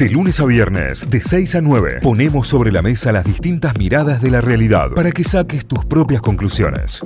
De 0.00 0.08
lunes 0.08 0.40
a 0.40 0.46
viernes, 0.46 1.10
de 1.10 1.20
6 1.20 1.56
a 1.56 1.60
9, 1.60 1.98
ponemos 2.02 2.48
sobre 2.48 2.72
la 2.72 2.80
mesa 2.80 3.12
las 3.12 3.22
distintas 3.22 3.76
miradas 3.76 4.22
de 4.22 4.30
la 4.30 4.40
realidad 4.40 4.92
para 4.96 5.10
que 5.12 5.22
saques 5.22 5.66
tus 5.66 5.84
propias 5.84 6.22
conclusiones. 6.22 7.02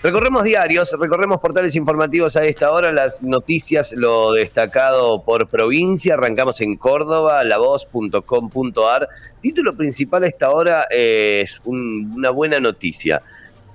Recorremos 0.00 0.44
diarios, 0.44 0.96
recorremos 0.96 1.40
portales 1.40 1.74
informativos 1.74 2.36
a 2.36 2.44
esta 2.44 2.70
hora, 2.70 2.92
las 2.92 3.24
noticias, 3.24 3.92
lo 3.92 4.30
destacado 4.30 5.24
por 5.24 5.48
provincia. 5.48 6.14
Arrancamos 6.14 6.60
en 6.60 6.76
Córdoba, 6.76 7.42
lavoz.com.ar. 7.42 9.08
Título 9.40 9.76
principal 9.76 10.22
a 10.22 10.28
esta 10.28 10.52
hora 10.52 10.86
es 10.92 11.60
una 11.64 12.30
buena 12.30 12.60
noticia. 12.60 13.20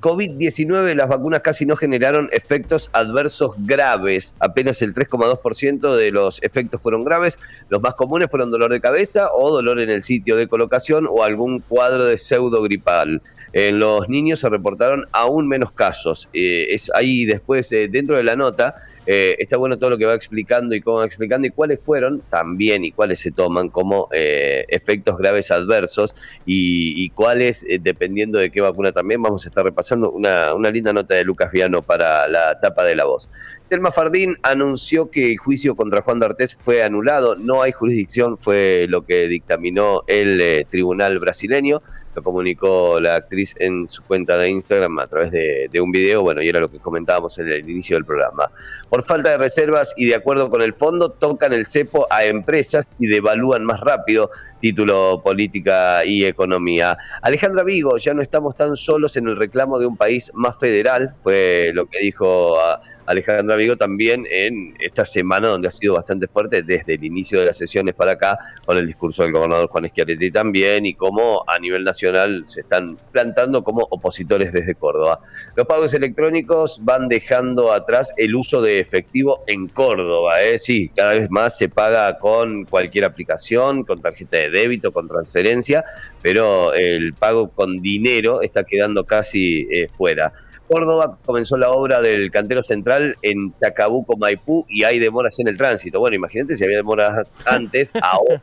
COVID-19, 0.06 0.94
las 0.94 1.10
vacunas 1.10 1.42
casi 1.42 1.66
no 1.66 1.76
generaron 1.76 2.30
efectos 2.32 2.92
adversos 2.94 3.56
graves. 3.58 4.36
Apenas 4.40 4.84
el 4.84 4.94
3,2% 4.94 5.96
de 5.96 6.12
los 6.12 6.44
efectos 6.44 6.80
fueron 6.80 7.04
graves. 7.04 7.40
Los 7.70 7.82
más 7.82 7.96
comunes 7.96 8.30
fueron 8.30 8.52
dolor 8.52 8.72
de 8.72 8.80
cabeza 8.80 9.32
o 9.34 9.52
dolor 9.52 9.80
en 9.80 9.90
el 9.90 10.04
sitio 10.04 10.36
de 10.36 10.48
colocación 10.48 11.08
o 11.10 11.24
algún 11.24 11.60
cuadro 11.60 12.06
de 12.06 12.20
pseudo 12.20 12.62
gripal. 12.62 13.24
En 13.52 13.80
los 13.80 14.08
niños 14.08 14.42
se 14.42 14.50
reportaron 14.50 15.06
aún 15.12 15.48
menos 15.48 15.72
casos. 15.72 16.30
Eh, 16.34 16.68
es 16.70 16.92
ahí 16.94 17.26
después, 17.26 17.72
eh, 17.72 17.88
dentro 17.88 18.16
de 18.16 18.24
la 18.26 18.36
nota, 18.36 18.76
eh, 19.06 19.36
está 19.40 19.58
bueno 19.58 19.78
todo 19.78 19.92
lo 19.92 19.98
que 19.98 20.06
va 20.06 20.16
explicando 20.16 20.76
y 20.76 20.82
cómo 20.82 20.98
va 20.98 21.06
explicando 21.06 21.48
y 21.48 21.52
cuáles 21.52 21.80
fueron 21.80 22.22
también 22.30 22.84
y 22.86 22.92
cuáles 22.92 23.20
se 23.20 23.32
toman 23.32 23.70
como 23.70 24.10
eh, 24.12 24.66
efectos 24.70 25.18
graves 25.18 25.52
adversos 25.52 26.16
y, 26.46 27.10
cuáles, 27.12 27.64
eh, 27.64 27.80
dependiendo 27.82 28.40
de 28.40 28.50
qué 28.50 28.62
vacuna 28.62 28.92
también, 28.92 29.22
vamos 29.22 29.46
a 29.46 29.50
estar 29.50 29.64
repasando 29.64 30.12
una, 30.12 30.54
una 30.54 30.72
linda 30.72 30.92
nota 30.94 31.14
de 31.14 31.24
Lucas 31.24 31.52
Viano 31.52 31.82
para 31.82 32.28
la 32.28 32.60
tapa 32.60 32.84
de 32.84 32.96
la 32.96 33.06
voz. 33.06 33.30
Telma 33.70 33.92
Fardín 33.92 34.38
anunció 34.44 35.10
que 35.10 35.32
el 35.32 35.38
juicio 35.38 35.76
contra 35.76 36.02
Juan 36.02 36.20
D'Artés 36.20 36.56
fue 36.60 36.84
anulado, 36.84 37.36
no 37.36 37.64
hay 37.64 37.72
jurisdicción, 37.72 38.38
fue 38.38 38.86
lo 38.90 39.06
que 39.06 39.28
dictaminó 39.28 40.04
el 40.08 40.66
tribunal 40.70 41.18
brasileño, 41.18 41.82
lo 42.16 42.24
comunicó 42.24 43.00
la 43.00 43.16
actriz 43.16 43.56
en 43.60 43.90
su 43.90 44.02
cuenta 44.04 44.38
de 44.38 44.50
Instagram 44.50 45.00
a 45.00 45.08
través 45.08 45.32
de, 45.32 45.82
un 45.82 45.92
video, 45.92 46.22
bueno, 46.22 46.42
y 46.42 46.48
era 46.48 46.60
lo 46.60 46.72
que 46.72 46.80
comentábamos 46.80 47.38
en 47.40 47.50
el 47.50 47.70
inicio 47.70 47.98
del 47.98 48.06
programa. 48.06 48.50
Por 48.90 49.04
falta 49.04 49.32
de 49.32 49.38
reservas 49.38 49.94
y 49.98 50.06
de 50.06 50.16
acuerdo 50.16 50.50
con 50.50 50.62
el 50.62 50.74
fondo, 50.74 51.10
tocan 51.10 51.52
el 51.52 51.66
cepo 51.66 52.08
a 52.10 52.24
empresas 52.24 52.96
y 53.00 53.08
devalúan 53.08 53.66
más 53.66 53.82
rápido. 53.82 54.32
Título 54.62 55.22
Política 55.24 56.06
y 56.06 56.26
Economía. 56.26 56.98
Alejandra 57.22 57.64
Vigo, 57.64 57.98
ya 57.98 58.14
no 58.14 58.22
estamos 58.22 58.56
tan 58.56 58.76
solos 58.76 59.18
en 59.18 59.28
el 59.28 59.36
reclamo 59.36 59.78
de 59.78 59.86
un 59.86 59.98
país 59.98 60.32
más 60.34 60.58
federal, 60.58 61.14
fue 61.22 61.72
lo 61.74 61.86
que 61.86 62.00
dijo 62.00 62.58
Alejandra 63.06 63.56
Vigo 63.56 63.78
también 63.78 64.26
en 64.30 64.76
esta 64.80 65.06
semana 65.06 65.50
donde 65.50 65.68
ha 65.68 65.72
sido 65.72 65.94
bastante 65.96 66.28
fuerte 66.28 66.64
desde 66.64 66.96
el 66.96 67.04
inicio 67.04 67.40
de 67.40 67.48
las 67.48 67.58
sesiones 67.58 67.96
para 67.96 68.14
acá, 68.14 68.38
con 68.66 68.78
el 68.78 68.86
discurso 68.88 69.24
del 69.24 69.32
gobernador 69.32 69.70
Juan 69.70 69.88
Schiaretti 69.90 70.32
también, 70.32 70.86
y 70.86 70.94
cómo 70.94 71.44
a 71.48 71.60
nivel 71.60 71.84
nacional 71.84 72.46
se 72.46 72.62
están 72.62 72.98
plantando 73.12 73.64
como 73.64 73.88
opositores 73.90 74.54
desde 74.54 74.76
Córdoba. 74.76 75.20
Los 75.56 75.66
pagos 75.68 75.94
electrónicos 75.94 76.80
van 76.84 77.08
dejando 77.08 77.72
atrás 77.72 78.14
el 78.18 78.36
uso 78.36 78.62
de 78.62 78.80
efectivo 78.80 79.44
en 79.48 79.68
Córdoba, 79.68 80.42
¿eh? 80.42 80.58
sí, 80.58 80.90
cada 80.96 81.16
vez 81.16 81.30
más 81.30 81.58
se 81.58 81.70
paga 81.70 82.18
con 82.18 82.66
cualquier 82.66 83.06
aplicación, 83.06 83.84
con 83.84 84.02
tarjeta 84.02 84.38
de 84.38 84.50
débito, 84.50 84.92
con 84.92 85.08
transferencia, 85.08 85.84
pero 86.22 86.74
el 86.74 87.14
pago 87.14 87.50
con 87.50 87.82
dinero 87.82 88.42
está 88.42 88.64
quedando 88.64 89.04
casi 89.04 89.68
eh, 89.72 89.88
fuera. 89.96 90.34
Córdoba 90.68 91.18
comenzó 91.26 91.58
la 91.58 91.70
obra 91.70 92.02
del 92.02 92.32
cantero 92.32 92.64
central 92.64 93.18
en 93.22 93.54
Chacabuco, 93.60 94.18
Maipú, 94.18 94.66
y 94.70 94.84
hay 94.84 95.00
demoras 95.00 95.40
en 95.40 95.48
el 95.48 95.58
tránsito. 95.58 96.00
Bueno, 96.00 96.16
imagínate 96.16 96.56
si 96.56 96.64
había 96.64 96.78
demoras 96.78 97.34
antes, 97.46 97.92
ahora. 98.02 98.42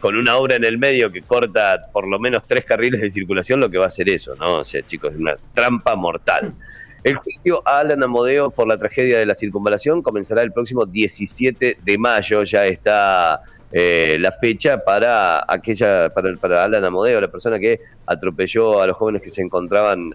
Con 0.00 0.16
una 0.16 0.36
obra 0.36 0.56
en 0.56 0.64
el 0.64 0.78
medio 0.78 1.10
que 1.10 1.22
corta 1.22 1.88
por 1.92 2.08
lo 2.08 2.18
menos 2.18 2.44
tres 2.46 2.64
carriles 2.64 3.00
de 3.00 3.10
circulación, 3.10 3.60
lo 3.60 3.68
que 3.68 3.78
va 3.78 3.84
a 3.84 3.88
hacer 3.88 4.08
eso, 4.08 4.34
¿no? 4.36 4.60
O 4.60 4.64
sea, 4.64 4.82
chicos, 4.82 5.12
es 5.12 5.20
una 5.20 5.36
trampa 5.52 5.94
mortal. 5.94 6.54
El 7.02 7.16
juicio 7.16 7.60
a 7.66 7.80
Alan 7.80 8.02
Amodeo 8.02 8.50
por 8.50 8.66
la 8.66 8.78
tragedia 8.78 9.18
de 9.18 9.26
la 9.26 9.34
circunvalación 9.34 10.00
comenzará 10.00 10.42
el 10.42 10.52
próximo 10.52 10.86
17 10.86 11.78
de 11.82 11.98
mayo. 11.98 12.44
Ya 12.44 12.64
está 12.64 13.42
eh, 13.76 14.16
la 14.20 14.30
fecha 14.30 14.84
para 14.84 15.44
aquella, 15.48 16.08
para, 16.14 16.32
para 16.36 16.62
Alan 16.62 16.84
Amodeo, 16.84 17.20
la 17.20 17.26
persona 17.26 17.58
que 17.58 17.80
atropelló 18.06 18.80
a 18.80 18.86
los 18.86 18.96
jóvenes 18.96 19.20
que 19.20 19.30
se 19.30 19.42
encontraban 19.42 20.14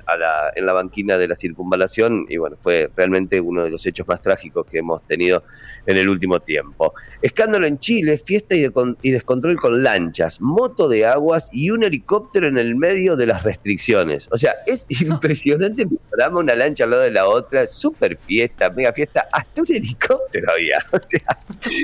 en 0.55 0.65
la 0.65 0.71
banquina 0.71 1.17
de 1.17 1.27
la 1.27 1.35
circunvalación 1.35 2.25
y 2.29 2.37
bueno, 2.37 2.55
fue 2.61 2.89
realmente 2.95 3.41
uno 3.41 3.65
de 3.65 3.69
los 3.69 3.85
hechos 3.85 4.07
más 4.07 4.21
trágicos 4.21 4.65
que 4.65 4.77
hemos 4.77 5.05
tenido 5.07 5.43
en 5.85 5.97
el 5.97 6.07
último 6.07 6.39
tiempo. 6.39 6.93
Escándalo 7.21 7.67
en 7.67 7.79
Chile, 7.79 8.17
fiesta 8.17 8.55
y, 8.55 8.65
y 9.01 9.11
descontrol 9.11 9.57
con 9.57 9.83
lanchas, 9.83 10.39
moto 10.39 10.87
de 10.87 11.05
aguas 11.05 11.49
y 11.51 11.71
un 11.71 11.83
helicóptero 11.83 12.47
en 12.47 12.57
el 12.57 12.77
medio 12.77 13.17
de 13.17 13.25
las 13.25 13.43
restricciones. 13.43 14.29
O 14.31 14.37
sea, 14.37 14.53
es 14.67 14.87
impresionante 15.01 15.81
el 15.81 15.89
una 16.33 16.55
lancha 16.55 16.83
al 16.83 16.91
lado 16.91 17.03
de 17.03 17.11
la 17.11 17.27
otra, 17.27 17.65
súper 17.65 18.17
fiesta, 18.17 18.69
mega 18.69 18.93
fiesta, 18.93 19.27
hasta 19.31 19.61
un 19.61 19.67
helicóptero 19.69 20.51
había. 20.51 20.79
O 20.91 20.99
sea, 20.99 21.39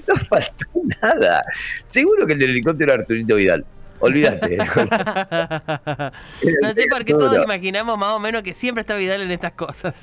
no 0.08 0.16
faltó 0.16 0.66
nada. 1.02 1.44
Seguro 1.84 2.28
que 2.28 2.34
el 2.34 2.40
del 2.40 2.52
helicóptero 2.52 2.94
era 2.94 3.02
Arturito 3.02 3.36
Vidal. 3.36 3.66
Olvídate. 4.00 4.58
no 6.62 6.74
sé 6.74 6.86
por 6.90 7.06
qué 7.06 7.14
todos 7.14 7.44
imaginamos 7.44 7.98
más 7.98 8.10
o 8.10 8.20
menos 8.20 8.44
que 8.44 8.54
siempre 8.54 8.82
está 8.82 8.96
Vidal 8.96 9.22
en 9.22 9.32
estas 9.32 9.54
cosas. 9.54 9.96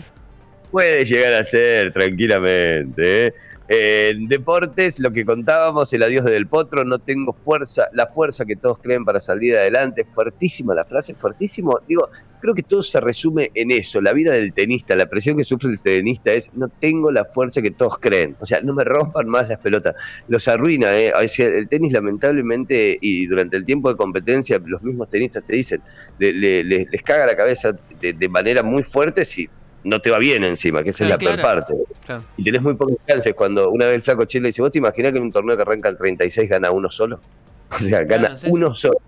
Puede 0.71 1.05
llegar 1.05 1.35
a 1.35 1.45
ser, 1.45 1.93
tranquilamente. 1.93 3.27
¿eh? 3.27 3.35
En 3.69 4.27
deportes, 4.27 4.99
lo 4.99 5.13
que 5.13 5.25
contábamos, 5.25 5.93
el 5.93 6.03
adiós 6.03 6.25
de 6.25 6.33
Del 6.33 6.47
Potro, 6.47 6.85
no 6.85 6.99
tengo 6.99 7.33
fuerza, 7.33 7.87
la 7.93 8.07
fuerza 8.07 8.45
que 8.45 8.57
todos 8.57 8.79
creen 8.79 9.05
para 9.05 9.21
salir 9.21 9.57
adelante, 9.57 10.05
fuertísima 10.05 10.75
la 10.75 10.85
frase, 10.85 11.15
fuertísimo, 11.15 11.79
digo, 11.87 12.11
creo 12.41 12.55
que 12.55 12.65
todo 12.65 12.83
se 12.83 13.01
resume 13.01 13.53
en 13.55 13.71
eso, 13.71 14.01
la 14.01 14.13
vida 14.13 14.33
del 14.33 14.53
tenista, 14.53 14.97
la 14.97 15.07
presión 15.07 15.37
que 15.37 15.45
sufre 15.45 15.71
el 15.71 15.81
tenista 15.81 16.33
es, 16.33 16.53
no 16.55 16.69
tengo 16.69 17.13
la 17.13 17.25
fuerza 17.25 17.63
que 17.63 17.71
todos 17.71 17.99
creen, 17.99 18.37
o 18.41 18.45
sea, 18.45 18.61
no 18.61 18.75
me 18.75 18.83
rompan 18.83 19.29
más 19.29 19.49
las 19.49 19.61
pelotas, 19.61 19.95
los 20.27 20.49
arruina, 20.49 20.99
¿eh? 20.99 21.13
el 21.39 21.69
tenis 21.69 21.93
lamentablemente 21.93 22.99
y 23.01 23.27
durante 23.27 23.57
el 23.57 23.65
tiempo 23.65 23.91
de 23.91 23.97
competencia 23.97 24.61
los 24.65 24.83
mismos 24.83 25.09
tenistas 25.09 25.45
te 25.45 25.55
dicen, 25.55 25.81
les 26.19 27.03
caga 27.05 27.27
la 27.27 27.37
cabeza 27.37 27.77
de, 28.01 28.13
de 28.13 28.29
manera 28.29 28.65
muy 28.65 28.83
fuerte 28.83 29.25
si 29.25 29.49
no 29.85 30.01
te 30.01 30.11
va 30.11 30.19
bien 30.19 30.45
encima, 30.45 30.83
que 30.83 30.91
esa 30.91 31.05
es 31.05 31.11
la 31.11 31.19
peor 31.19 31.41
parte. 31.41 31.75
Y 32.37 32.45
tenés 32.45 32.63
muy 32.63 32.75
pocas 32.75 32.97
chances 33.07 33.35
cuando 33.35 33.71
una 33.71 33.87
vez 33.87 33.97
el 33.97 34.03
flaco 34.03 34.25
Chile 34.25 34.49
dice, 34.49 34.63
¿vos 34.63 34.71
te 34.71 34.79
imaginás 34.79 35.13
que 35.13 35.19
en 35.19 35.25
un 35.25 35.33
torneo 35.33 35.57
que 35.57 35.63
arranca 35.63 35.89
el 35.89 35.97
36 35.97 36.49
gana 36.49 36.71
uno 36.71 36.91
solo? 36.91 37.21
O 37.75 37.79
sea, 37.79 38.03
gana 38.03 38.37
uno 38.45 38.75
solo 38.75 38.99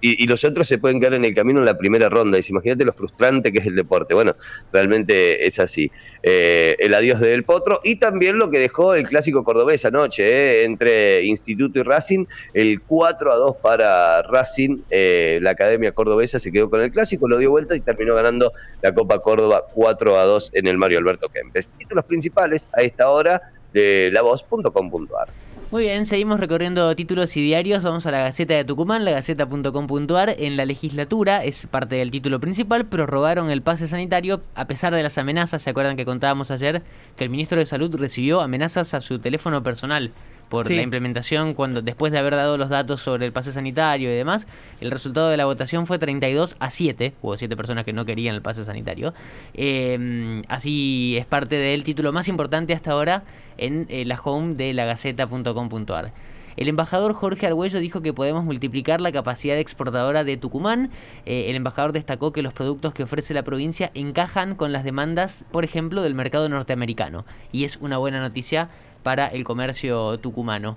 y, 0.00 0.26
los 0.26 0.44
otros 0.44 0.68
se 0.68 0.78
pueden 0.78 1.00
quedar 1.00 1.14
en 1.14 1.24
el 1.24 1.34
camino 1.34 1.60
en 1.60 1.66
la 1.66 1.76
primera 1.76 2.08
ronda. 2.08 2.38
Y 2.38 2.42
imagínate 2.48 2.84
lo 2.84 2.92
frustrante 2.92 3.52
que 3.52 3.60
es 3.60 3.66
el 3.66 3.74
deporte. 3.74 4.14
Bueno, 4.14 4.36
realmente 4.72 5.46
es 5.46 5.58
así. 5.58 5.90
Eh, 6.22 6.76
el 6.78 6.94
adiós 6.94 7.20
de 7.20 7.30
Del 7.30 7.44
Potro 7.44 7.80
y 7.84 7.96
también 7.96 8.38
lo 8.38 8.50
que 8.50 8.58
dejó 8.58 8.94
el 8.94 9.06
clásico 9.06 9.44
cordobés 9.44 9.84
anoche 9.84 10.28
eh, 10.28 10.64
entre 10.64 11.24
Instituto 11.24 11.80
y 11.80 11.82
Racing. 11.82 12.26
El 12.54 12.80
4 12.82 13.32
a 13.32 13.36
2 13.36 13.56
para 13.56 14.22
Racing. 14.22 14.78
Eh, 14.90 15.38
la 15.42 15.50
Academia 15.50 15.92
Cordobesa 15.92 16.38
se 16.38 16.52
quedó 16.52 16.70
con 16.70 16.80
el 16.80 16.90
clásico, 16.90 17.28
lo 17.28 17.38
dio 17.38 17.50
vuelta 17.50 17.76
y 17.76 17.80
terminó 17.80 18.14
ganando 18.14 18.52
la 18.82 18.94
Copa 18.94 19.20
Córdoba 19.20 19.64
4 19.74 20.18
a 20.18 20.24
2 20.24 20.50
en 20.54 20.66
el 20.66 20.78
Mario 20.78 20.98
Alberto 20.98 21.28
Kempes. 21.28 21.68
Títulos 21.78 22.04
principales 22.04 22.68
a 22.72 22.82
esta 22.82 23.10
hora 23.10 23.42
de 23.72 24.10
lavoz.com.ar. 24.12 25.28
Muy 25.70 25.84
bien, 25.84 26.04
seguimos 26.04 26.40
recorriendo 26.40 26.96
títulos 26.96 27.36
y 27.36 27.42
diarios. 27.42 27.84
Vamos 27.84 28.04
a 28.04 28.10
la 28.10 28.18
Gaceta 28.18 28.54
de 28.54 28.64
Tucumán, 28.64 29.04
la 29.04 29.12
gaceta.com.ar. 29.12 30.34
En 30.36 30.56
la 30.56 30.64
legislatura, 30.66 31.44
es 31.44 31.64
parte 31.66 31.94
del 31.94 32.10
título 32.10 32.40
principal, 32.40 32.86
prorrogaron 32.86 33.50
el 33.50 33.62
pase 33.62 33.86
sanitario 33.86 34.42
a 34.56 34.66
pesar 34.66 34.92
de 34.92 35.04
las 35.04 35.16
amenazas. 35.16 35.62
¿Se 35.62 35.70
acuerdan 35.70 35.96
que 35.96 36.04
contábamos 36.04 36.50
ayer 36.50 36.82
que 37.14 37.22
el 37.22 37.30
ministro 37.30 37.60
de 37.60 37.66
Salud 37.66 37.94
recibió 37.94 38.40
amenazas 38.40 38.94
a 38.94 39.00
su 39.00 39.20
teléfono 39.20 39.62
personal? 39.62 40.10
Por 40.50 40.70
la 40.70 40.82
implementación 40.82 41.54
cuando 41.54 41.80
después 41.80 42.12
de 42.12 42.18
haber 42.18 42.34
dado 42.34 42.58
los 42.58 42.68
datos 42.68 43.00
sobre 43.00 43.24
el 43.24 43.32
pase 43.32 43.52
sanitario 43.52 44.12
y 44.12 44.16
demás, 44.16 44.46
el 44.80 44.90
resultado 44.90 45.30
de 45.30 45.36
la 45.36 45.46
votación 45.46 45.86
fue 45.86 45.98
32 45.98 46.56
a 46.58 46.70
7, 46.70 47.14
hubo 47.22 47.36
7 47.36 47.56
personas 47.56 47.84
que 47.84 47.92
no 47.94 48.04
querían 48.04 48.34
el 48.34 48.42
pase 48.42 48.64
sanitario. 48.64 49.14
Em, 49.54 50.42
así 50.48 51.16
es 51.16 51.24
parte 51.24 51.56
del 51.56 51.84
título 51.84 52.12
más 52.12 52.28
importante 52.28 52.74
hasta 52.74 52.90
ahora 52.90 53.22
en 53.56 53.86
eh, 53.88 54.04
la 54.04 54.20
home 54.22 54.54
de 54.56 54.74
la 54.74 54.84
gaceta.com.ar. 54.84 56.12
El 56.56 56.68
embajador 56.68 57.14
Jorge 57.14 57.46
Argüello 57.46 57.78
dijo 57.78 58.02
que 58.02 58.12
podemos 58.12 58.44
multiplicar 58.44 59.00
la 59.00 59.12
capacidad 59.12 59.56
exportadora 59.56 60.24
de 60.24 60.36
Tucumán. 60.36 60.90
Eh, 61.24 61.46
el 61.48 61.56
embajador 61.56 61.92
destacó 61.92 62.32
que 62.32 62.42
los 62.42 62.52
productos 62.52 62.92
que 62.92 63.04
ofrece 63.04 63.34
la 63.34 63.44
provincia 63.44 63.90
encajan 63.94 64.56
con 64.56 64.72
las 64.72 64.84
demandas, 64.84 65.44
por 65.52 65.64
ejemplo, 65.64 66.02
del 66.02 66.14
mercado 66.14 66.48
norteamericano. 66.48 67.24
Y 67.52 67.64
es 67.64 67.76
una 67.76 67.98
buena 67.98 68.20
noticia 68.20 68.68
para 69.02 69.26
el 69.26 69.44
comercio 69.44 70.18
tucumano. 70.18 70.76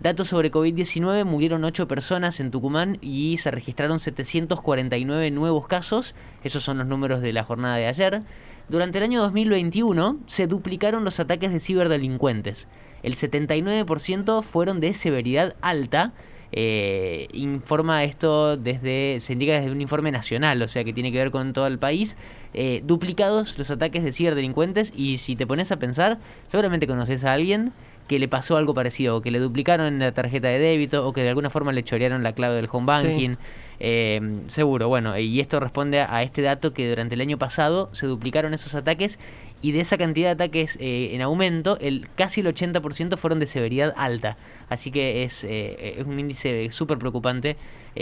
Datos 0.00 0.28
sobre 0.28 0.52
COVID-19, 0.52 1.24
murieron 1.24 1.64
8 1.64 1.88
personas 1.88 2.38
en 2.38 2.52
Tucumán 2.52 2.98
y 3.00 3.36
se 3.38 3.50
registraron 3.50 3.98
749 3.98 5.32
nuevos 5.32 5.66
casos, 5.66 6.14
esos 6.44 6.62
son 6.62 6.78
los 6.78 6.86
números 6.86 7.20
de 7.20 7.32
la 7.32 7.42
jornada 7.42 7.74
de 7.74 7.88
ayer. 7.88 8.22
Durante 8.68 8.98
el 8.98 9.04
año 9.04 9.20
2021 9.22 10.18
se 10.26 10.46
duplicaron 10.46 11.02
los 11.04 11.18
ataques 11.18 11.52
de 11.52 11.58
ciberdelincuentes. 11.58 12.68
el 13.02 13.14
79% 13.14 14.42
fueron 14.42 14.78
de 14.80 14.94
severidad 14.94 15.56
alta. 15.62 16.12
Eh, 16.52 17.28
informa 17.32 18.04
esto 18.04 18.56
desde, 18.56 19.20
se 19.20 19.34
indica 19.34 19.52
desde 19.54 19.70
un 19.70 19.80
informe 19.80 20.10
nacional, 20.10 20.60
o 20.62 20.68
sea 20.68 20.84
que 20.84 20.92
tiene 20.92 21.12
que 21.12 21.18
ver 21.18 21.30
con 21.30 21.52
todo 21.52 21.66
el 21.66 21.78
país. 21.78 22.16
Eh, 22.54 22.82
duplicados 22.84 23.58
los 23.58 23.70
ataques 23.70 24.02
de 24.02 24.12
ciberdelincuentes 24.12 24.92
y 24.96 25.18
si 25.18 25.36
te 25.36 25.46
pones 25.46 25.70
a 25.72 25.76
pensar, 25.76 26.18
seguramente 26.48 26.86
conoces 26.86 27.24
a 27.24 27.32
alguien 27.32 27.72
que 28.08 28.18
le 28.18 28.26
pasó 28.26 28.56
algo 28.56 28.74
parecido, 28.74 29.16
o 29.16 29.20
que 29.20 29.30
le 29.30 29.38
duplicaron 29.38 29.98
la 29.98 30.12
tarjeta 30.12 30.48
de 30.48 30.58
débito, 30.58 31.06
o 31.06 31.12
que 31.12 31.22
de 31.22 31.28
alguna 31.28 31.50
forma 31.50 31.72
le 31.72 31.84
chorearon 31.84 32.22
la 32.22 32.32
clave 32.32 32.56
del 32.56 32.68
home 32.72 32.86
banking. 32.86 33.36
Eh, 33.80 34.40
seguro, 34.48 34.88
bueno, 34.88 35.16
y 35.16 35.38
esto 35.38 35.60
responde 35.60 36.00
a, 36.00 36.22
este 36.22 36.42
dato 36.42 36.72
que 36.72 36.88
durante 36.88 37.14
el 37.14 37.20
año 37.20 37.38
pasado 37.38 37.90
se 37.92 38.06
duplicaron 38.06 38.54
esos 38.54 38.74
ataques 38.74 39.18
y 39.60 39.72
de 39.72 39.80
esa 39.80 39.98
cantidad 39.98 40.28
de 40.28 40.44
ataques 40.44 40.76
eh, 40.80 41.10
en 41.12 41.22
aumento, 41.22 41.78
el 41.80 42.08
casi 42.14 42.40
el 42.40 42.46
80% 42.46 43.16
fueron 43.16 43.40
de 43.40 43.46
severidad 43.46 43.94
alta. 43.96 44.36
Así 44.68 44.90
que 44.90 45.24
es, 45.24 45.44
eh, 45.44 45.96
es 45.98 46.06
un 46.06 46.18
índice 46.18 46.70
súper 46.70 46.98
preocupante 46.98 47.56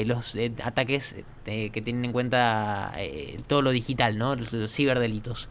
los 0.05 0.37
ataques 0.62 1.17
que 1.47 1.82
tienen 1.82 2.05
en 2.05 2.12
cuenta 2.12 2.93
todo 3.47 3.62
lo 3.62 3.70
digital, 3.70 4.19
¿no? 4.19 4.35
los 4.37 4.70
ciberdelitos. 4.70 5.49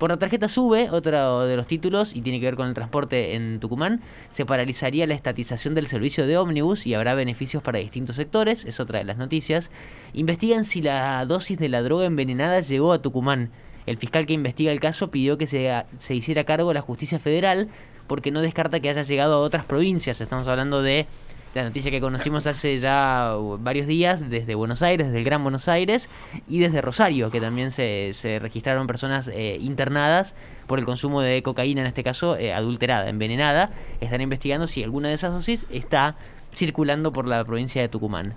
Por 0.00 0.08
la 0.08 0.16
tarjeta 0.16 0.48
SUBE, 0.48 0.88
otro 0.88 1.44
de 1.44 1.58
los 1.58 1.66
títulos, 1.66 2.16
y 2.16 2.22
tiene 2.22 2.40
que 2.40 2.46
ver 2.46 2.56
con 2.56 2.66
el 2.66 2.72
transporte 2.72 3.34
en 3.34 3.60
Tucumán, 3.60 4.00
se 4.30 4.46
paralizaría 4.46 5.06
la 5.06 5.12
estatización 5.12 5.74
del 5.74 5.86
servicio 5.88 6.26
de 6.26 6.38
ómnibus 6.38 6.86
y 6.86 6.94
habrá 6.94 7.12
beneficios 7.12 7.62
para 7.62 7.80
distintos 7.80 8.16
sectores, 8.16 8.64
es 8.64 8.80
otra 8.80 9.00
de 9.00 9.04
las 9.04 9.18
noticias. 9.18 9.70
Investigan 10.14 10.64
si 10.64 10.80
la 10.80 11.22
dosis 11.26 11.58
de 11.58 11.68
la 11.68 11.82
droga 11.82 12.06
envenenada 12.06 12.60
llegó 12.60 12.94
a 12.94 13.02
Tucumán. 13.02 13.50
El 13.86 13.96
fiscal 13.96 14.26
que 14.26 14.32
investiga 14.32 14.72
el 14.72 14.80
caso 14.80 15.10
pidió 15.10 15.38
que 15.38 15.46
se, 15.46 15.84
se 15.98 16.14
hiciera 16.14 16.44
cargo 16.44 16.72
la 16.72 16.82
justicia 16.82 17.18
federal 17.18 17.68
porque 18.06 18.30
no 18.30 18.40
descarta 18.40 18.80
que 18.80 18.90
haya 18.90 19.02
llegado 19.02 19.34
a 19.34 19.38
otras 19.38 19.64
provincias. 19.64 20.20
Estamos 20.20 20.48
hablando 20.48 20.82
de 20.82 21.06
la 21.54 21.64
noticia 21.64 21.90
que 21.90 22.00
conocimos 22.00 22.46
hace 22.46 22.78
ya 22.78 23.34
varios 23.58 23.86
días 23.86 24.30
desde 24.30 24.54
Buenos 24.54 24.82
Aires, 24.82 25.08
desde 25.08 25.18
el 25.18 25.24
Gran 25.24 25.42
Buenos 25.42 25.66
Aires 25.68 26.08
y 26.48 26.60
desde 26.60 26.80
Rosario, 26.80 27.30
que 27.30 27.40
también 27.40 27.72
se, 27.72 28.10
se 28.12 28.38
registraron 28.38 28.86
personas 28.86 29.28
eh, 29.28 29.58
internadas 29.60 30.34
por 30.68 30.78
el 30.78 30.84
consumo 30.84 31.20
de 31.20 31.42
cocaína, 31.42 31.80
en 31.80 31.88
este 31.88 32.04
caso 32.04 32.36
eh, 32.36 32.52
adulterada, 32.52 33.08
envenenada. 33.08 33.70
Están 34.00 34.20
investigando 34.20 34.68
si 34.68 34.84
alguna 34.84 35.08
de 35.08 35.14
esas 35.14 35.32
dosis 35.32 35.66
está 35.70 36.14
circulando 36.54 37.12
por 37.12 37.26
la 37.26 37.44
provincia 37.44 37.82
de 37.82 37.88
Tucumán. 37.88 38.34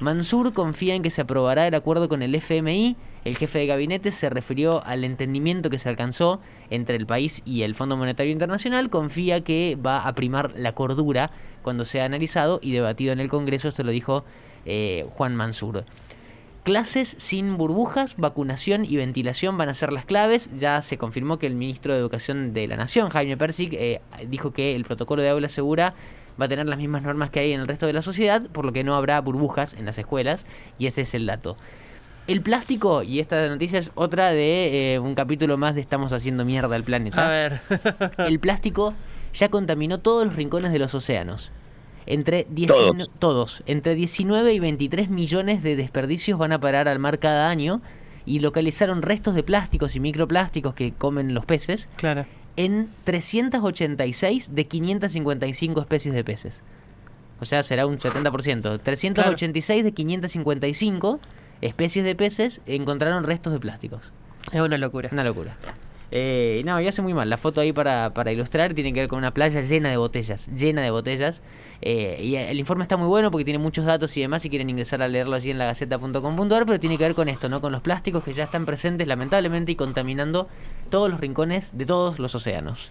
Mansur 0.00 0.52
confía 0.52 0.94
en 0.94 1.02
que 1.02 1.10
se 1.10 1.22
aprobará 1.22 1.66
el 1.66 1.74
acuerdo 1.74 2.08
con 2.08 2.22
el 2.22 2.34
FMI. 2.34 2.96
El 3.24 3.36
jefe 3.36 3.58
de 3.58 3.66
gabinete 3.66 4.12
se 4.12 4.30
refirió 4.30 4.84
al 4.84 5.02
entendimiento 5.02 5.70
que 5.70 5.78
se 5.80 5.88
alcanzó 5.88 6.40
entre 6.70 6.94
el 6.94 7.04
país 7.04 7.42
y 7.44 7.62
el 7.62 7.74
Fondo 7.74 7.96
Monetario 7.96 8.32
Internacional. 8.32 8.90
Confía 8.90 9.42
que 9.42 9.76
va 9.84 10.06
a 10.06 10.14
primar 10.14 10.52
la 10.56 10.72
cordura 10.72 11.32
cuando 11.62 11.84
sea 11.84 12.04
analizado 12.04 12.60
y 12.62 12.72
debatido 12.72 13.12
en 13.12 13.18
el 13.18 13.28
Congreso. 13.28 13.68
Esto 13.68 13.82
lo 13.82 13.90
dijo 13.90 14.24
eh, 14.66 15.04
Juan 15.10 15.34
Mansur. 15.34 15.84
Clases 16.62 17.16
sin 17.18 17.56
burbujas, 17.56 18.16
vacunación 18.18 18.84
y 18.84 18.96
ventilación 18.96 19.58
van 19.58 19.68
a 19.68 19.74
ser 19.74 19.92
las 19.92 20.04
claves. 20.04 20.48
Ya 20.56 20.80
se 20.80 20.96
confirmó 20.96 21.38
que 21.38 21.46
el 21.48 21.56
ministro 21.56 21.92
de 21.92 21.98
Educación 21.98 22.52
de 22.52 22.68
la 22.68 22.76
Nación, 22.76 23.08
Jaime 23.08 23.36
Persic, 23.36 23.72
eh, 23.72 24.00
dijo 24.28 24.52
que 24.52 24.76
el 24.76 24.84
protocolo 24.84 25.22
de 25.22 25.30
aula 25.30 25.48
segura 25.48 25.94
va 26.40 26.46
a 26.46 26.48
tener 26.48 26.66
las 26.66 26.78
mismas 26.78 27.02
normas 27.02 27.30
que 27.30 27.40
hay 27.40 27.52
en 27.52 27.60
el 27.60 27.68
resto 27.68 27.86
de 27.86 27.92
la 27.92 28.02
sociedad, 28.02 28.42
por 28.42 28.64
lo 28.64 28.72
que 28.72 28.84
no 28.84 28.94
habrá 28.94 29.20
burbujas 29.20 29.74
en 29.74 29.84
las 29.84 29.98
escuelas, 29.98 30.46
y 30.78 30.86
ese 30.86 31.02
es 31.02 31.14
el 31.14 31.26
dato. 31.26 31.56
El 32.26 32.42
plástico, 32.42 33.02
y 33.02 33.20
esta 33.20 33.48
noticia 33.48 33.78
es 33.78 33.90
otra 33.94 34.30
de 34.30 34.94
eh, 34.94 34.98
un 34.98 35.14
capítulo 35.14 35.56
más 35.56 35.74
de 35.74 35.80
Estamos 35.80 36.12
haciendo 36.12 36.44
mierda 36.44 36.76
al 36.76 36.84
planeta. 36.84 37.26
A 37.26 37.30
ver. 37.30 37.60
el 38.18 38.38
plástico 38.38 38.94
ya 39.32 39.48
contaminó 39.48 39.98
todos 39.98 40.26
los 40.26 40.36
rincones 40.36 40.72
de 40.72 40.78
los 40.78 40.94
océanos. 40.94 41.50
Entre 42.04 42.46
todos. 42.66 43.10
todos. 43.18 43.62
Entre 43.66 43.94
19 43.94 44.54
y 44.54 44.60
23 44.60 45.10
millones 45.10 45.62
de 45.62 45.76
desperdicios 45.76 46.38
van 46.38 46.52
a 46.52 46.60
parar 46.60 46.88
al 46.88 46.98
mar 46.98 47.18
cada 47.18 47.50
año 47.50 47.82
y 48.24 48.40
localizaron 48.40 49.02
restos 49.02 49.34
de 49.34 49.42
plásticos 49.42 49.96
y 49.96 50.00
microplásticos 50.00 50.74
que 50.74 50.92
comen 50.92 51.34
los 51.34 51.44
peces. 51.44 51.88
Claro 51.96 52.24
en 52.58 52.90
386 53.04 54.52
de 54.52 54.66
555 54.66 55.80
especies 55.80 56.12
de 56.12 56.24
peces. 56.24 56.60
O 57.40 57.44
sea, 57.44 57.62
será 57.62 57.86
un 57.86 57.98
70%. 57.98 58.80
386 58.82 59.84
de 59.84 59.92
555 59.92 61.20
especies 61.60 62.04
de 62.04 62.16
peces 62.16 62.60
encontraron 62.66 63.22
restos 63.22 63.52
de 63.52 63.60
plásticos. 63.60 64.02
Es 64.50 64.60
una 64.60 64.76
locura. 64.76 65.08
Una 65.12 65.22
locura. 65.22 65.54
Eh, 66.10 66.62
no, 66.64 66.80
y 66.80 66.86
hace 66.86 67.02
muy 67.02 67.14
mal. 67.14 67.28
La 67.28 67.36
foto 67.36 67.60
ahí 67.60 67.72
para, 67.72 68.14
para 68.14 68.32
ilustrar 68.32 68.74
tiene 68.74 68.92
que 68.92 69.00
ver 69.00 69.08
con 69.08 69.18
una 69.18 69.32
playa 69.32 69.60
llena 69.60 69.90
de 69.90 69.96
botellas. 69.96 70.48
Llena 70.48 70.82
de 70.82 70.90
botellas. 70.90 71.42
Eh, 71.80 72.20
y 72.22 72.34
el 72.34 72.58
informe 72.58 72.82
está 72.84 72.96
muy 72.96 73.06
bueno 73.06 73.30
porque 73.30 73.44
tiene 73.44 73.58
muchos 73.58 73.84
datos 73.84 74.16
y 74.16 74.20
demás. 74.20 74.42
Si 74.42 74.50
quieren 74.50 74.70
ingresar 74.70 75.02
a 75.02 75.08
leerlo 75.08 75.36
allí 75.36 75.50
en 75.50 75.58
la 75.58 75.66
gaceta.com.ar, 75.66 76.66
pero 76.66 76.80
tiene 76.80 76.96
que 76.96 77.04
ver 77.04 77.14
con 77.14 77.28
esto, 77.28 77.48
¿no? 77.48 77.60
Con 77.60 77.72
los 77.72 77.82
plásticos 77.82 78.24
que 78.24 78.32
ya 78.32 78.44
están 78.44 78.66
presentes 78.66 79.06
lamentablemente 79.06 79.72
y 79.72 79.76
contaminando 79.76 80.48
todos 80.90 81.10
los 81.10 81.20
rincones 81.20 81.76
de 81.76 81.86
todos 81.86 82.18
los 82.18 82.34
océanos. 82.34 82.90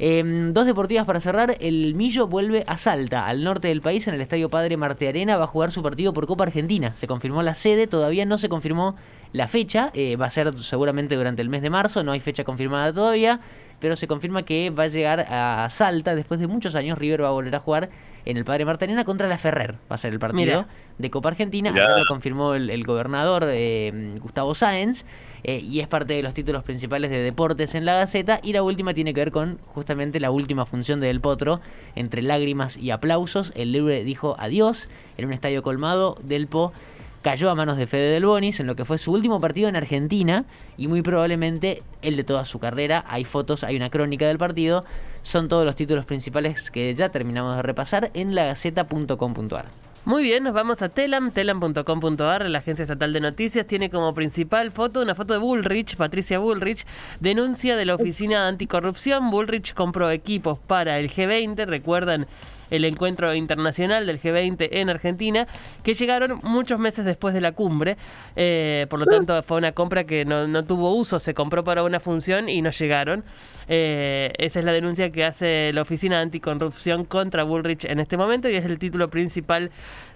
Em, 0.00 0.52
dos 0.52 0.64
deportivas 0.64 1.04
para 1.06 1.18
cerrar. 1.18 1.56
El 1.60 1.94
Millo 1.94 2.28
vuelve 2.28 2.62
a 2.66 2.76
Salta, 2.76 3.26
al 3.26 3.42
norte 3.42 3.68
del 3.68 3.82
país, 3.82 4.06
en 4.06 4.14
el 4.14 4.20
Estadio 4.20 4.48
Padre 4.48 4.76
Marte 4.76 5.08
Arena. 5.08 5.36
Va 5.36 5.44
a 5.44 5.48
jugar 5.48 5.72
su 5.72 5.82
partido 5.82 6.12
por 6.12 6.26
Copa 6.26 6.44
Argentina. 6.44 6.94
Se 6.94 7.08
confirmó 7.08 7.42
la 7.42 7.54
sede, 7.54 7.86
todavía 7.86 8.24
no 8.24 8.38
se 8.38 8.48
confirmó 8.48 8.94
la 9.32 9.48
fecha. 9.48 9.90
Eh, 9.94 10.16
va 10.16 10.26
a 10.26 10.30
ser 10.30 10.56
seguramente 10.60 11.16
durante 11.16 11.42
el 11.42 11.48
mes 11.48 11.62
de 11.62 11.70
marzo, 11.70 12.04
no 12.04 12.12
hay 12.12 12.20
fecha 12.20 12.44
confirmada 12.44 12.92
todavía. 12.92 13.40
Pero 13.80 13.96
se 13.96 14.06
confirma 14.08 14.44
que 14.44 14.70
va 14.70 14.84
a 14.84 14.88
llegar 14.88 15.26
a 15.28 15.68
Salta. 15.70 16.14
Después 16.14 16.38
de 16.40 16.46
muchos 16.46 16.74
años, 16.74 16.98
River 16.98 17.24
va 17.24 17.28
a 17.28 17.32
volver 17.32 17.54
a 17.54 17.60
jugar 17.60 17.90
en 18.28 18.36
el 18.36 18.44
Padre 18.44 18.64
Arena 18.68 19.04
contra 19.04 19.26
la 19.26 19.38
Ferrer. 19.38 19.76
Va 19.90 19.94
a 19.94 19.96
ser 19.96 20.12
el 20.12 20.18
partido 20.18 20.66
de 20.98 21.10
Copa 21.10 21.30
Argentina. 21.30 21.70
lo 21.72 22.04
confirmó 22.06 22.54
el, 22.54 22.84
gobernador 22.84 23.44
eh, 23.46 24.18
Gustavo 24.20 24.54
Sáenz. 24.54 25.06
Eh, 25.44 25.60
y 25.60 25.80
es 25.80 25.88
parte 25.88 26.12
de 26.12 26.22
los 26.22 26.34
títulos 26.34 26.62
principales 26.62 27.10
de 27.10 27.22
deportes 27.22 27.74
en 27.74 27.86
la 27.86 27.94
Gaceta. 27.94 28.38
Y 28.42 28.52
la 28.52 28.62
última 28.62 28.92
tiene 28.92 29.14
que 29.14 29.20
ver 29.20 29.32
con 29.32 29.58
justamente 29.64 30.20
la 30.20 30.30
última 30.30 30.66
función 30.66 31.00
de 31.00 31.06
Del 31.06 31.22
Potro, 31.22 31.62
entre 31.96 32.20
lágrimas 32.20 32.76
y 32.76 32.90
aplausos. 32.90 33.50
El 33.56 33.72
libre 33.72 34.04
dijo 34.04 34.36
adiós 34.38 34.90
en 35.16 35.24
un 35.24 35.32
estadio 35.32 35.62
colmado. 35.62 36.18
Del 36.22 36.48
Po 36.48 36.74
cayó 37.22 37.50
a 37.50 37.54
manos 37.54 37.76
de 37.76 37.86
Fede 37.86 38.10
Del 38.10 38.26
Bonis 38.26 38.60
en 38.60 38.66
lo 38.66 38.76
que 38.76 38.84
fue 38.84 38.98
su 38.98 39.12
último 39.12 39.40
partido 39.40 39.68
en 39.68 39.76
Argentina 39.76 40.44
y 40.76 40.88
muy 40.88 41.02
probablemente 41.02 41.82
el 42.02 42.16
de 42.16 42.24
toda 42.24 42.44
su 42.44 42.58
carrera. 42.58 43.04
Hay 43.08 43.24
fotos, 43.24 43.64
hay 43.64 43.76
una 43.76 43.90
crónica 43.90 44.26
del 44.26 44.38
partido. 44.38 44.84
Son 45.22 45.48
todos 45.48 45.64
los 45.64 45.76
títulos 45.76 46.04
principales 46.04 46.70
que 46.70 46.92
ya 46.94 47.10
terminamos 47.10 47.56
de 47.56 47.62
repasar 47.62 48.10
en 48.14 48.34
lagaceta.com.ar. 48.34 49.66
Muy 50.08 50.22
bien, 50.22 50.42
nos 50.42 50.54
vamos 50.54 50.80
a 50.80 50.88
Telam, 50.88 51.32
telam.com.ar, 51.32 52.48
la 52.48 52.58
agencia 52.58 52.84
estatal 52.84 53.12
de 53.12 53.20
noticias, 53.20 53.66
tiene 53.66 53.90
como 53.90 54.14
principal 54.14 54.72
foto 54.72 55.02
una 55.02 55.14
foto 55.14 55.34
de 55.34 55.38
Bullrich, 55.38 55.96
Patricia 55.96 56.38
Bullrich, 56.38 56.86
denuncia 57.20 57.76
de 57.76 57.84
la 57.84 57.94
Oficina 57.94 58.48
Anticorrupción. 58.48 59.30
Bullrich 59.30 59.74
compró 59.74 60.10
equipos 60.10 60.58
para 60.60 60.98
el 60.98 61.12
G20, 61.12 61.66
recuerdan 61.66 62.26
el 62.70 62.84
encuentro 62.84 63.34
internacional 63.34 64.06
del 64.06 64.20
G20 64.20 64.68
en 64.72 64.90
Argentina, 64.90 65.46
que 65.82 65.94
llegaron 65.94 66.40
muchos 66.42 66.78
meses 66.78 67.04
después 67.04 67.34
de 67.34 67.40
la 67.40 67.52
cumbre. 67.52 67.96
Eh, 68.36 68.86
por 68.90 68.98
lo 69.00 69.06
tanto, 69.06 69.42
fue 69.42 69.58
una 69.58 69.72
compra 69.72 70.04
que 70.04 70.24
no, 70.24 70.64
tuvo 70.64 70.94
uso, 70.94 71.18
se 71.18 71.34
compró 71.34 71.64
para 71.64 71.82
una 71.82 72.00
función 72.00 72.48
y 72.48 72.62
no 72.62 72.70
llegaron. 72.70 73.24
Eh, 73.68 74.32
esa 74.38 74.60
es 74.60 74.64
la 74.64 74.72
denuncia 74.72 75.10
que 75.10 75.24
hace 75.24 75.72
la 75.72 75.82
Oficina 75.82 76.20
Anticorrupción 76.20 77.04
contra 77.04 77.42
Bullrich 77.42 77.84
en 77.84 78.00
este 78.00 78.16
momento 78.16 78.48
y 78.48 78.56
es 78.56 78.64
el 78.64 78.78
título 78.78 79.08
principal 79.08 79.70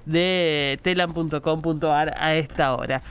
de 0.06 0.78
telam.com.ar 0.82 2.14
a 2.18 2.34
esta 2.34 2.74
hora. 2.74 3.02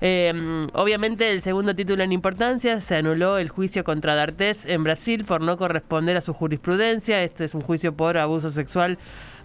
Eh, 0.00 0.66
obviamente 0.72 1.30
el 1.30 1.42
segundo 1.42 1.74
título 1.74 2.02
en 2.02 2.12
importancia 2.12 2.80
se 2.80 2.96
anuló 2.96 3.36
el 3.36 3.50
juicio 3.50 3.84
contra 3.84 4.14
D'Artés 4.14 4.64
en 4.64 4.82
Brasil 4.82 5.24
por 5.24 5.42
no 5.42 5.58
corresponder 5.58 6.16
a 6.16 6.20
su 6.20 6.32
jurisprudencia. 6.32 7.22
Este 7.22 7.44
es 7.44 7.54
un 7.54 7.60
juicio 7.60 7.94
por 7.94 8.16
abuso 8.16 8.50
sexual 8.50 8.98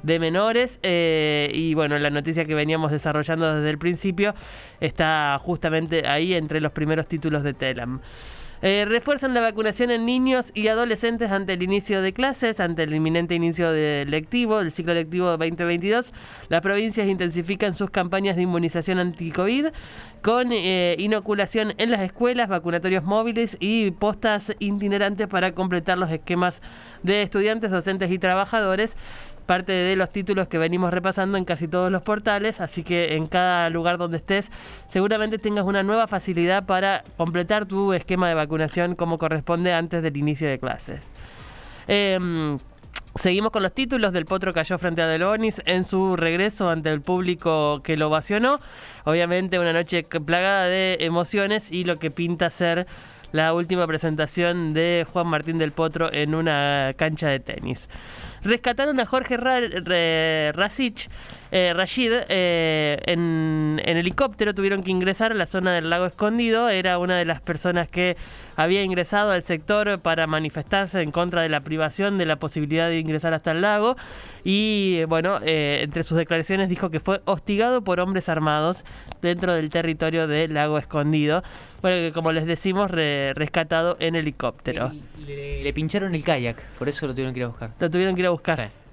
de 0.03 0.19
menores 0.19 0.79
eh, 0.83 1.49
y 1.53 1.73
bueno 1.73 1.97
la 1.97 2.11
noticia 2.11 2.45
que 2.45 2.53
veníamos 2.53 2.91
desarrollando 2.91 3.55
desde 3.55 3.71
el 3.71 3.79
principio 3.79 4.35
está 4.79 5.39
justamente 5.41 6.07
ahí 6.07 6.35
entre 6.35 6.61
los 6.61 6.71
primeros 6.71 7.07
títulos 7.07 7.43
de 7.43 7.53
Telam. 7.53 8.01
Eh, 8.61 8.85
refuerzan 8.87 9.33
la 9.33 9.41
vacunación 9.41 9.91
en 9.91 10.05
niños 10.05 10.51
y 10.53 10.67
adolescentes 10.67 11.31
ante 11.31 11.53
el 11.53 11.63
inicio 11.63 12.01
de 12.01 12.13
clases, 12.13 12.59
ante 12.59 12.83
el 12.83 12.93
inminente 12.93 13.35
inicio 13.35 13.71
del 13.71 14.09
lectivo, 14.09 14.59
del 14.59 14.71
ciclo 14.71 14.93
lectivo 14.93 15.27
2022. 15.37 16.13
Las 16.49 16.61
provincias 16.61 17.07
intensifican 17.07 17.75
sus 17.75 17.89
campañas 17.89 18.35
de 18.35 18.43
inmunización 18.43 18.99
anti-COVID 18.99 19.67
con 20.21 20.51
eh, 20.51 20.95
inoculación 20.97 21.73
en 21.77 21.91
las 21.91 22.01
escuelas, 22.01 22.49
vacunatorios 22.49 23.03
móviles 23.03 23.57
y 23.59 23.91
postas 23.91 24.53
itinerantes 24.59 25.27
para 25.27 25.51
completar 25.51 25.97
los 25.97 26.09
esquemas 26.11 26.61
de 27.03 27.21
estudiantes, 27.21 27.71
docentes 27.71 28.09
y 28.09 28.17
trabajadores 28.17 28.95
parte 29.45 29.71
de 29.71 29.95
los 29.95 30.09
títulos 30.09 30.47
que 30.47 30.57
venimos 30.57 30.91
repasando 30.91 31.37
en 31.37 31.45
casi 31.45 31.67
todos 31.67 31.91
los 31.91 32.01
portales, 32.01 32.61
así 32.61 32.83
que 32.83 33.15
en 33.15 33.27
cada 33.27 33.69
lugar 33.69 33.97
donde 33.97 34.17
estés 34.17 34.51
seguramente 34.87 35.37
tengas 35.37 35.65
una 35.65 35.83
nueva 35.83 36.07
facilidad 36.07 36.65
para 36.65 37.03
completar 37.17 37.65
tu 37.65 37.93
esquema 37.93 38.27
de 38.27 38.35
vacunación 38.35 38.95
como 38.95 39.17
corresponde 39.17 39.73
antes 39.73 40.03
del 40.03 40.17
inicio 40.17 40.49
de 40.49 40.59
clases. 40.59 41.01
Em, 41.87 42.57
Seguimos 43.15 43.51
con 43.51 43.63
los 43.63 43.73
títulos. 43.73 44.11
Del 44.11 44.25
Potro 44.25 44.51
cayó 44.51 44.77
frente 44.77 45.01
a 45.01 45.07
Delonis 45.07 45.61
en 45.65 45.85
su 45.85 46.17
regreso 46.17 46.69
ante 46.69 46.89
el 46.89 46.99
público 46.99 47.81
que 47.81 47.95
lo 47.95 48.07
ovacionó. 48.07 48.59
Obviamente 49.05 49.57
una 49.57 49.71
noche 49.71 50.03
plagada 50.03 50.65
de 50.65 50.97
emociones 50.99 51.71
y 51.71 51.85
lo 51.85 51.97
que 51.97 52.11
pinta 52.11 52.49
ser 52.49 52.87
la 53.35 53.53
última 53.53 53.85
presentación 53.85 54.73
de 54.73 55.05
Juan 55.11 55.27
Martín 55.27 55.57
del 55.57 55.73
Potro 55.73 56.11
en 56.11 56.33
una 56.33 56.93
cancha 56.95 57.27
de 57.27 57.41
tenis. 57.41 57.89
Rescataron 58.43 58.99
a 58.99 59.05
Jorge 59.05 59.35
Ra 59.35 59.59
eh, 61.51 61.73
Rashid 61.75 62.11
eh, 62.29 62.97
en, 63.05 63.81
helicóptero, 63.85 64.53
tuvieron 64.53 64.83
que 64.83 64.91
ingresar 64.91 65.31
a 65.31 65.35
la 65.35 65.45
zona 65.45 65.73
del 65.73 65.89
lago 65.89 66.05
escondido. 66.05 66.69
Era 66.69 66.97
una 66.97 67.17
de 67.17 67.25
las 67.25 67.41
personas 67.41 67.89
que 67.89 68.17
había 68.55 68.81
ingresado 68.83 69.31
al 69.31 69.43
sector 69.43 69.99
para 70.01 70.27
manifestarse 70.27 71.01
en 71.01 71.11
contra 71.11 71.41
de 71.41 71.49
la 71.49 71.61
privación 71.61 72.17
de 72.17 72.25
la 72.25 72.37
posibilidad 72.37 72.89
de 72.89 72.99
ingresar 72.99 73.33
hasta 73.33 73.51
el 73.51 73.61
lago. 73.61 73.95
Y 74.43 75.03
bueno, 75.05 75.39
eh, 75.43 75.81
entre 75.83 76.03
sus 76.03 76.17
declaraciones 76.17 76.69
dijo 76.69 76.89
que 76.89 76.99
fue 76.99 77.21
hostigado 77.25 77.83
por 77.83 77.99
hombres 77.99 78.29
armados 78.29 78.83
dentro 79.21 79.53
del 79.53 79.69
territorio 79.69 80.27
del 80.27 80.53
lago 80.53 80.77
escondido. 80.77 81.43
Bueno, 81.81 81.97
que 81.97 82.11
como 82.13 82.31
les 82.31 82.45
decimos, 82.45 82.89
rescatado 82.89 83.97
en 83.99 84.15
helicóptero. 84.15 84.91
Le, 85.25 85.71
pincharon 85.73 86.15
el 86.15 86.23
kayak, 86.23 86.59
por 86.79 86.89
eso 86.89 87.05
lo 87.05 87.13
tuvieron 87.13 87.33
que 87.33 87.41
ir 87.41 87.45
a 87.45 87.49
buscar. 87.49 87.71
Lo 87.79 87.89
tuvieron 87.89 88.15
que 88.15 88.21
ir 88.21 88.27
a 88.27 88.31
buscar. 88.31 88.84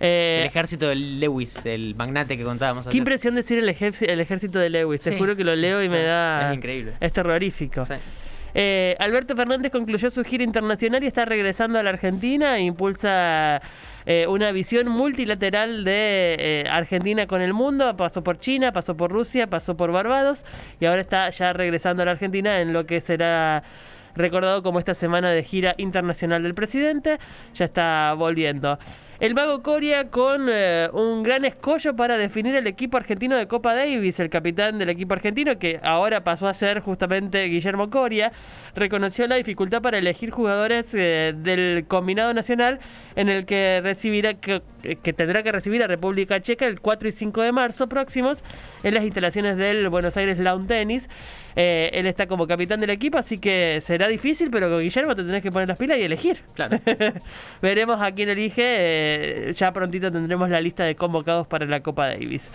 Eh, 0.00 0.38
el 0.40 0.46
ejército 0.46 0.88
de 0.88 0.94
Lewis, 0.96 1.64
el 1.66 1.94
magnate 1.94 2.38
que 2.38 2.44
contábamos. 2.44 2.88
Qué 2.88 2.96
impresión 2.96 3.34
decir 3.34 3.58
el, 3.58 3.68
el 3.68 4.20
ejército 4.20 4.58
de 4.58 4.70
Lewis. 4.70 5.02
Te 5.02 5.18
juro 5.18 5.36
que 5.36 5.44
lo 5.44 5.54
leo 5.54 5.82
y 5.82 5.88
me 5.90 6.02
da. 6.02 6.50
Es 6.50 6.56
increíble. 6.56 6.94
Es 7.00 7.12
terrorífico. 7.12 7.84
Eh, 8.54 8.96
Alberto 8.98 9.36
Fernández 9.36 9.70
concluyó 9.70 10.10
su 10.10 10.24
gira 10.24 10.42
internacional 10.42 11.04
y 11.04 11.06
está 11.06 11.24
regresando 11.24 11.78
a 11.78 11.82
la 11.82 11.90
Argentina 11.90 12.56
e 12.56 12.62
impulsa 12.62 13.60
eh, 14.06 14.26
una 14.26 14.50
visión 14.50 14.88
multilateral 14.88 15.84
de 15.84 16.66
Argentina 16.68 17.26
con 17.26 17.42
el 17.42 17.52
mundo. 17.52 17.94
Pasó 17.96 18.24
por 18.24 18.40
China, 18.40 18.72
pasó 18.72 18.96
por 18.96 19.12
Rusia, 19.12 19.46
pasó 19.48 19.76
por 19.76 19.92
Barbados 19.92 20.44
y 20.80 20.86
ahora 20.86 21.02
está 21.02 21.30
ya 21.30 21.52
regresando 21.52 22.02
a 22.02 22.06
la 22.06 22.12
Argentina 22.12 22.60
en 22.60 22.72
lo 22.72 22.86
que 22.86 23.00
será 23.00 23.62
recordado 24.16 24.62
como 24.62 24.78
esta 24.78 24.94
semana 24.94 25.30
de 25.30 25.42
gira 25.44 25.74
internacional 25.76 26.42
del 26.42 26.54
presidente. 26.54 27.18
Ya 27.54 27.66
está 27.66 28.14
volviendo. 28.14 28.78
El 29.20 29.34
mago 29.34 29.62
Coria 29.62 30.08
con 30.08 30.48
eh, 30.50 30.88
un 30.94 31.22
gran 31.22 31.44
escollo 31.44 31.94
para 31.94 32.16
definir 32.16 32.56
el 32.56 32.66
equipo 32.66 32.96
argentino 32.96 33.36
de 33.36 33.46
Copa 33.46 33.74
Davis. 33.74 34.18
El 34.18 34.30
capitán 34.30 34.78
del 34.78 34.88
equipo 34.88 35.12
argentino, 35.12 35.58
que 35.58 35.78
ahora 35.82 36.24
pasó 36.24 36.48
a 36.48 36.54
ser 36.54 36.80
justamente 36.80 37.44
Guillermo 37.44 37.90
Coria, 37.90 38.32
reconoció 38.74 39.26
la 39.26 39.36
dificultad 39.36 39.82
para 39.82 39.98
elegir 39.98 40.30
jugadores 40.30 40.94
eh, 40.94 41.34
del 41.36 41.84
combinado 41.86 42.32
nacional 42.32 42.80
en 43.14 43.28
el 43.28 43.44
que 43.44 43.82
recibirá 43.82 44.32
que, 44.32 44.62
tendrá 45.12 45.42
que 45.42 45.52
recibir 45.52 45.82
a 45.82 45.86
República 45.86 46.40
Checa 46.40 46.64
el 46.64 46.80
4 46.80 47.10
y 47.10 47.12
5 47.12 47.42
de 47.42 47.52
marzo 47.52 47.90
próximos 47.90 48.42
en 48.82 48.94
las 48.94 49.04
instalaciones 49.04 49.58
del 49.58 49.90
Buenos 49.90 50.16
Aires 50.16 50.38
Lawn 50.38 50.66
Tennis. 50.66 51.10
Eh, 51.56 51.90
él 51.92 52.06
está 52.06 52.26
como 52.26 52.46
capitán 52.46 52.80
del 52.80 52.90
equipo, 52.90 53.18
así 53.18 53.36
que 53.36 53.82
será 53.82 54.08
difícil, 54.08 54.50
pero 54.50 54.70
con 54.70 54.80
Guillermo 54.80 55.14
te 55.14 55.24
tenés 55.24 55.42
que 55.42 55.50
poner 55.50 55.68
las 55.68 55.78
pilas 55.78 55.98
y 55.98 56.02
elegir. 56.02 56.38
Claro. 56.54 56.78
Veremos 57.60 57.96
a 58.00 58.12
quién 58.12 58.30
elige 58.30 59.09
ya 59.54 59.72
prontito 59.72 60.10
tendremos 60.10 60.50
la 60.50 60.60
lista 60.60 60.84
de 60.84 60.94
convocados 60.94 61.46
para 61.46 61.66
la 61.66 61.80
Copa 61.80 62.08
Davis. 62.08 62.50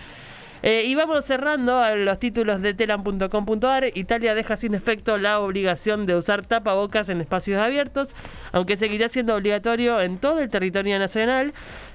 Eh, 0.62 0.84
y 0.86 0.94
vamos 0.94 1.24
cerrando 1.24 1.94
los 1.96 2.18
títulos 2.18 2.62
de 2.62 2.74
telam.com.ar. 2.74 3.90
Italia 3.94 4.34
deja 4.34 4.56
sin 4.56 4.74
efecto 4.74 5.18
la 5.18 5.40
obligación 5.40 6.06
de 6.06 6.16
usar 6.16 6.46
tapabocas 6.46 7.08
en 7.08 7.20
espacios 7.20 7.60
abiertos, 7.60 8.10
aunque 8.52 8.76
seguirá 8.76 9.08
siendo 9.08 9.36
obligatorio 9.36 10.00
en 10.00 10.18
todo 10.18 10.40
el 10.40 10.48
territorio 10.48 10.98
nacional. 10.98 11.52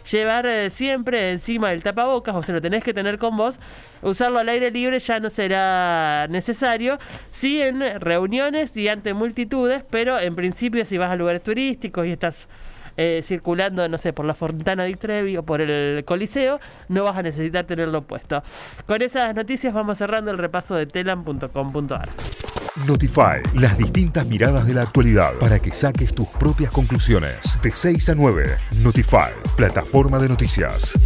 Llevar 0.09 0.45
eh, 0.45 0.69
siempre 0.69 1.31
encima 1.31 1.69
del 1.69 1.83
tapabocas, 1.83 2.35
o 2.35 2.43
sea, 2.43 2.55
lo 2.55 2.61
tenés 2.61 2.83
que 2.83 2.93
tener 2.93 3.17
con 3.17 3.35
vos. 3.35 3.57
Usarlo 4.01 4.39
al 4.39 4.49
aire 4.49 4.71
libre 4.71 4.99
ya 4.99 5.19
no 5.19 5.29
será 5.29 6.27
necesario. 6.29 6.97
Sí 7.31 7.61
en 7.61 7.99
reuniones 7.99 8.77
y 8.77 8.87
ante 8.89 9.13
multitudes, 9.13 9.83
pero 9.89 10.19
en 10.19 10.35
principio 10.35 10.85
si 10.85 10.97
vas 10.97 11.11
a 11.11 11.15
lugares 11.15 11.43
turísticos 11.43 12.05
y 12.07 12.11
estás 12.11 12.47
eh, 12.97 13.21
circulando, 13.23 13.87
no 13.87 13.97
sé, 13.97 14.13
por 14.13 14.25
la 14.25 14.33
Fontana 14.33 14.83
di 14.85 14.95
Trevi 14.95 15.37
o 15.37 15.43
por 15.43 15.61
el 15.61 16.03
Coliseo, 16.05 16.59
no 16.89 17.03
vas 17.03 17.17
a 17.17 17.23
necesitar 17.23 17.65
tenerlo 17.65 18.01
puesto. 18.01 18.43
Con 18.85 19.01
esas 19.01 19.35
noticias 19.35 19.73
vamos 19.73 19.97
cerrando 19.97 20.31
el 20.31 20.37
repaso 20.37 20.75
de 20.75 20.85
telam.com.ar. 20.85 22.09
Notify, 22.87 23.41
las 23.53 23.77
distintas 23.77 24.25
miradas 24.25 24.65
de 24.65 24.73
la 24.73 24.83
actualidad 24.83 25.33
para 25.39 25.59
que 25.59 25.71
saques 25.71 26.13
tus 26.13 26.27
propias 26.29 26.71
conclusiones. 26.71 27.57
De 27.61 27.71
6 27.73 28.09
a 28.09 28.15
9, 28.15 28.57
Notify, 28.81 29.31
plataforma 29.57 30.19
de 30.19 30.29
noticias. 30.29 30.97